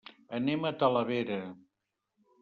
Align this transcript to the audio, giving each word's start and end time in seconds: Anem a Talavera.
Anem 0.37 0.63
a 0.69 0.71
Talavera. 0.83 1.37